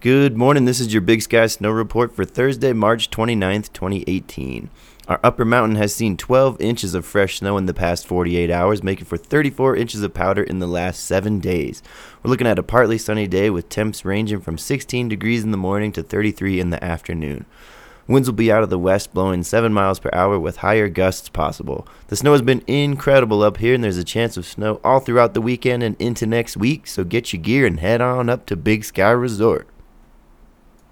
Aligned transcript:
Good 0.00 0.34
morning. 0.34 0.64
This 0.64 0.80
is 0.80 0.94
your 0.94 1.02
Big 1.02 1.20
Sky 1.20 1.46
Snow 1.46 1.70
Report 1.70 2.16
for 2.16 2.24
Thursday, 2.24 2.72
March 2.72 3.10
29th, 3.10 3.70
2018. 3.74 4.70
Our 5.06 5.20
upper 5.22 5.44
mountain 5.44 5.76
has 5.76 5.94
seen 5.94 6.16
12 6.16 6.58
inches 6.58 6.94
of 6.94 7.04
fresh 7.04 7.40
snow 7.40 7.58
in 7.58 7.66
the 7.66 7.74
past 7.74 8.06
48 8.06 8.50
hours, 8.50 8.82
making 8.82 9.04
for 9.04 9.18
34 9.18 9.76
inches 9.76 10.02
of 10.02 10.14
powder 10.14 10.42
in 10.42 10.58
the 10.58 10.66
last 10.66 11.04
seven 11.04 11.38
days. 11.38 11.82
We're 12.22 12.30
looking 12.30 12.46
at 12.46 12.58
a 12.58 12.62
partly 12.62 12.96
sunny 12.96 13.26
day 13.26 13.50
with 13.50 13.68
temps 13.68 14.02
ranging 14.02 14.40
from 14.40 14.56
16 14.56 15.10
degrees 15.10 15.44
in 15.44 15.50
the 15.50 15.58
morning 15.58 15.92
to 15.92 16.02
33 16.02 16.60
in 16.60 16.70
the 16.70 16.82
afternoon. 16.82 17.44
Winds 18.08 18.26
will 18.26 18.34
be 18.34 18.50
out 18.50 18.62
of 18.62 18.70
the 18.70 18.78
west, 18.78 19.12
blowing 19.12 19.42
7 19.42 19.70
miles 19.70 20.00
per 20.00 20.08
hour 20.14 20.38
with 20.38 20.56
higher 20.56 20.88
gusts 20.88 21.28
possible. 21.28 21.86
The 22.06 22.16
snow 22.16 22.32
has 22.32 22.40
been 22.40 22.64
incredible 22.66 23.42
up 23.42 23.58
here, 23.58 23.74
and 23.74 23.84
there's 23.84 23.98
a 23.98 24.04
chance 24.04 24.38
of 24.38 24.46
snow 24.46 24.80
all 24.82 25.00
throughout 25.00 25.34
the 25.34 25.42
weekend 25.42 25.82
and 25.82 25.94
into 26.00 26.24
next 26.24 26.56
week, 26.56 26.86
so 26.86 27.04
get 27.04 27.34
your 27.34 27.42
gear 27.42 27.66
and 27.66 27.80
head 27.80 28.00
on 28.00 28.30
up 28.30 28.46
to 28.46 28.56
Big 28.56 28.84
Sky 28.84 29.10
Resort. 29.10 29.68